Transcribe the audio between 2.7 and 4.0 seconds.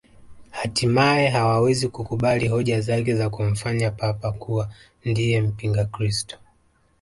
zake za kumfanya